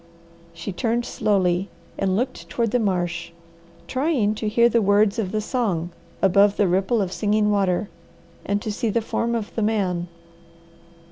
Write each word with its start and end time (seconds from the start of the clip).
She 0.51 0.73
turned 0.73 1.05
slowly 1.05 1.69
and 1.95 2.15
looked 2.15 2.49
toward 2.49 2.71
the 2.71 2.79
marsh, 2.79 3.33
trying 3.87 4.33
to 4.33 4.49
hear 4.49 4.67
the 4.67 4.81
words 4.81 5.19
of 5.19 5.31
the 5.31 5.41
song 5.41 5.91
above 6.23 6.57
the 6.57 6.67
ripple 6.67 7.03
of 7.03 7.11
Singing 7.13 7.51
Water, 7.51 7.87
and 8.43 8.63
to 8.63 8.71
see 8.71 8.89
the 8.89 9.01
form 9.01 9.35
of 9.35 9.53
the 9.53 9.61
man. 9.61 10.07